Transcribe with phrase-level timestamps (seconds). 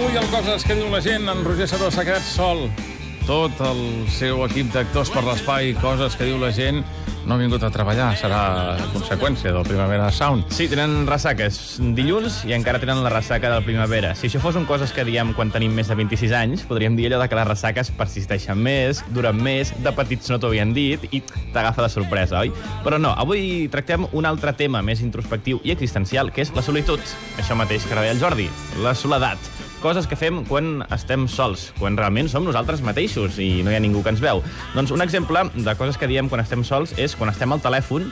[0.00, 2.62] Avui el Coses que diu la gent, en Roger Saró s'ha quedat sol.
[3.26, 6.80] Tot el seu equip d'actors per l'espai, Coses que diu la gent,
[7.28, 8.06] no ha vingut a treballar.
[8.16, 10.48] Serà conseqüència del Primavera Sound.
[10.56, 11.50] Sí, tenen ressaca.
[11.52, 14.14] És dilluns i encara tenen la ressaca del primavera.
[14.16, 17.10] Si això fos un coses que diem quan tenim més de 26 anys, podríem dir
[17.10, 21.04] allò de que les ressaques persisteixen més, duren més, de petits no t'ho havien dit
[21.12, 21.20] i
[21.52, 22.56] t'agafa de sorpresa, oi?
[22.88, 27.04] Però no, avui tractem un altre tema més introspectiu i existencial, que és la solitud.
[27.36, 28.48] Això mateix que deia el Jordi,
[28.80, 29.59] la soledat.
[29.80, 33.80] Coses que fem quan estem sols, quan realment som nosaltres mateixos i no hi ha
[33.80, 34.42] ningú que ens veu.
[34.74, 38.10] Doncs un exemple de coses que diem quan estem sols és quan estem al telèfon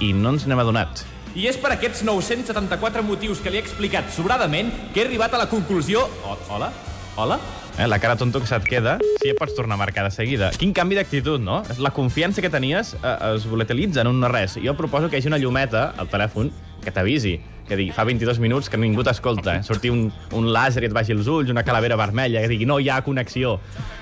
[0.00, 1.04] i no ens n'hem adonat.
[1.36, 5.42] I és per aquests 974 motius que li he explicat sobradament que he arribat a
[5.44, 6.06] la conclusió...
[6.24, 6.72] O, hola?
[7.20, 7.36] Hola?
[7.76, 10.48] Eh, la cara tonto que se't queda, sí, ja pots tornar a marcar de seguida.
[10.56, 11.60] Quin canvi d'actitud, no?
[11.76, 14.56] La confiança que tenies eh, es volatilitza en un no res.
[14.64, 16.52] Jo proposo que hi hagi una llumeta al telèfon
[16.84, 17.36] que t'avisi,
[17.68, 19.62] que digui, fa 22 minuts que ningú t'escolta, eh?
[19.66, 22.78] sortir un, un làser i et vagi els ulls, una calavera vermella, que digui, no
[22.80, 23.58] hi ha connexió.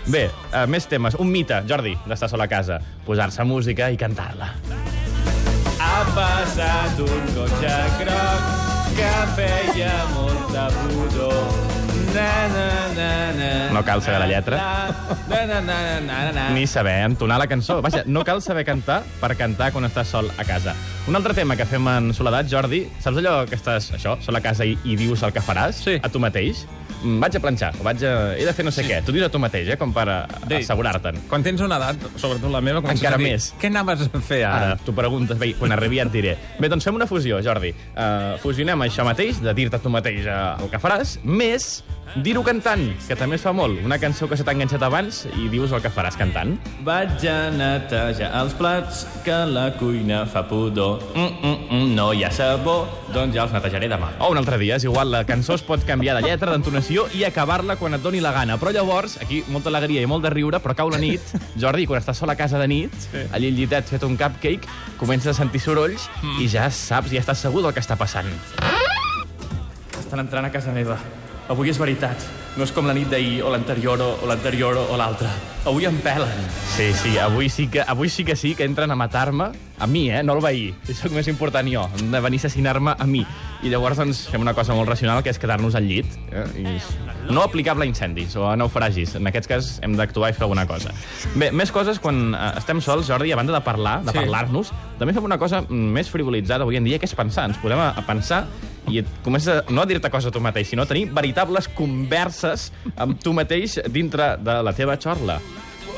[0.08, 1.19] Bé, eh, més temes.
[1.20, 2.80] Un mite, Jordi, d'estar sol a casa.
[3.06, 4.52] Posar-se música i cantar-la.
[5.80, 11.70] Ha passat un cotxe groc que feia molta pudor.
[13.73, 14.59] No cal saber la lletra.
[16.55, 17.81] Ni saber entonar la cançó.
[17.83, 20.75] Vaja, no cal saber cantar per cantar quan estàs sol a casa.
[21.09, 24.43] Un altre tema que fem en soledat, Jordi, saps allò que estàs, això, sol a
[24.45, 25.81] casa i, i dius el que faràs?
[25.87, 25.98] Sí.
[26.03, 26.67] A tu mateix?
[27.01, 28.15] Vaig a planxar, o vaig a...
[28.37, 29.01] he de fer no sé què.
[29.06, 31.23] Tu dius a tu mateix, eh, com per assegurar-te'n.
[31.31, 33.51] Quan tens una edat, sobretot la meva, comences Encara a dir, més.
[33.61, 34.73] Què anaves a fer ara?
[34.73, 36.34] Ara, tu preguntes, bé, quan arribi ja et diré.
[36.61, 37.73] Bé, doncs fem una fusió, Jordi.
[37.95, 41.81] Uh, fusionem això mateix, de dir-te tu mateix uh, el que faràs, més
[42.19, 43.79] dir-ho cantant, que també es fa molt.
[43.87, 46.57] Una cançó que se t'ha enganxat abans i dius el que faràs cantant.
[46.87, 51.05] Vaig a netejar els plats, que la cuina fa pudor.
[51.14, 52.81] Mm, mm, mm, no hi ha sabó,
[53.14, 54.11] doncs ja els netejaré demà.
[54.19, 57.23] O un altre dia, és igual, la cançó es pot canviar de lletra, d'entonació i
[57.24, 58.56] acabar-la quan et doni la gana.
[58.61, 61.23] Però llavors, aquí, molta alegria i molt de riure, però cau la nit.
[61.62, 63.24] Jordi, quan estàs sol a casa de nit, sí.
[63.30, 64.68] allí al llitet fet un cupcake,
[65.00, 66.42] comences a sentir sorolls mm.
[66.42, 68.29] i ja saps, ja estàs segur del que està passant.
[70.00, 70.98] Estan entrant a casa meva.
[71.50, 72.22] Avui és veritat.
[72.55, 75.30] No és com la nit d'ahir, o l'anterior, o, l'anterior, o l'altra.
[75.66, 76.44] Avui em pelen.
[76.77, 80.05] Sí, sí, avui sí que, avui sí que sí que entren a matar-me, a mi,
[80.11, 80.68] eh, no el veí.
[80.90, 83.24] És més important jo, han de venir a assassinar-me a mi.
[83.66, 86.06] I llavors doncs, fem una cosa molt racional, que és quedar-nos al llit.
[86.30, 86.46] Eh?
[86.62, 89.17] I no aplicable a incendis o a naufragis.
[89.18, 90.94] En aquests cas hem d'actuar i fer alguna cosa.
[91.34, 94.22] Bé, més coses quan eh, estem sols, Jordi, a banda de parlar, de Sí.
[94.22, 94.70] parlar-nos,
[95.02, 97.50] també fem una cosa mm, més frivolitzada avui en dia, que és pensar.
[97.50, 98.46] Ens podem a pensar
[98.89, 101.68] i et comences a, no a dir-te coses a tu mateix, sinó a tenir veritables
[101.68, 105.41] converses amb tu mateix dintre de la teva xorla.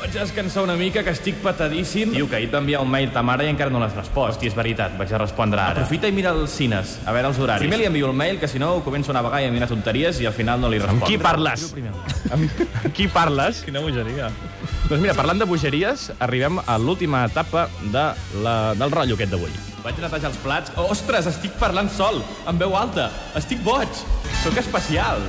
[0.03, 2.09] Vaig descansar una mica, que estic patadíssim.
[2.11, 4.33] Diu que ahir et va enviar un mail ta mare i encara no l'has respost.
[4.35, 5.77] Hosti, és veritat, vaig a respondre ara.
[5.77, 7.63] Aprofita i mira els cines, a veure els horaris.
[7.63, 10.19] Primer li envio el mail, que si no començo a navegar i a mirar tonteries
[10.19, 11.07] i al final no li Amb respondo.
[11.07, 11.69] qui parles?
[12.35, 12.49] Amb,
[12.83, 13.63] amb qui parles?
[13.63, 14.27] Quina bogeria.
[14.89, 18.09] Doncs mira, parlant de bogeries, arribem a l'última etapa de
[18.43, 19.55] la, del rotllo aquest d'avui.
[19.83, 20.71] Vaig netejar els plats.
[20.79, 23.09] Ostres, estic parlant sol, amb veu alta.
[23.39, 24.03] Estic boig.
[24.43, 25.19] Sóc especial.